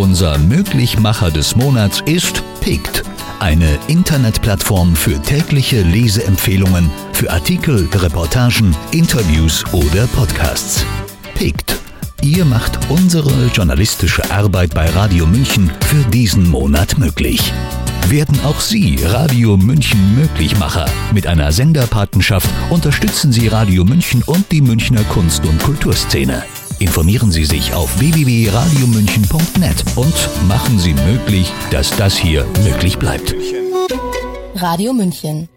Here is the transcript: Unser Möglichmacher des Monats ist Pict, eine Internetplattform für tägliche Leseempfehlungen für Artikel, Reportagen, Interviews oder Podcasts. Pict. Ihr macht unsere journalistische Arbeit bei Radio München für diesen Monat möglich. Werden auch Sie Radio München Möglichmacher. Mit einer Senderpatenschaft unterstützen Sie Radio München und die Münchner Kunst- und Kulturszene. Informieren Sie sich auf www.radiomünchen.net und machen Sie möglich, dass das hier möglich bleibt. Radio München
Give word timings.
Unser 0.00 0.38
Möglichmacher 0.38 1.30
des 1.30 1.56
Monats 1.56 2.00
ist 2.06 2.42
Pict, 2.62 3.02
eine 3.38 3.78
Internetplattform 3.86 4.96
für 4.96 5.20
tägliche 5.20 5.82
Leseempfehlungen 5.82 6.90
für 7.12 7.30
Artikel, 7.30 7.86
Reportagen, 7.94 8.74
Interviews 8.92 9.62
oder 9.74 10.06
Podcasts. 10.06 10.86
Pict. 11.34 11.76
Ihr 12.22 12.46
macht 12.46 12.78
unsere 12.88 13.48
journalistische 13.48 14.22
Arbeit 14.30 14.74
bei 14.74 14.88
Radio 14.88 15.26
München 15.26 15.70
für 15.82 16.02
diesen 16.10 16.48
Monat 16.48 16.96
möglich. 16.96 17.52
Werden 18.08 18.40
auch 18.46 18.60
Sie 18.60 18.98
Radio 19.04 19.58
München 19.58 20.14
Möglichmacher. 20.16 20.86
Mit 21.12 21.26
einer 21.26 21.52
Senderpatenschaft 21.52 22.48
unterstützen 22.70 23.32
Sie 23.32 23.48
Radio 23.48 23.84
München 23.84 24.22
und 24.22 24.50
die 24.50 24.62
Münchner 24.62 25.04
Kunst- 25.04 25.44
und 25.44 25.62
Kulturszene. 25.62 26.42
Informieren 26.80 27.30
Sie 27.30 27.44
sich 27.44 27.74
auf 27.74 28.00
www.radiomünchen.net 28.00 29.79
und 29.96 30.14
machen 30.48 30.78
Sie 30.78 30.94
möglich, 30.94 31.52
dass 31.70 31.90
das 31.96 32.16
hier 32.16 32.46
möglich 32.64 32.98
bleibt. 32.98 33.34
Radio 34.54 34.92
München 34.92 35.48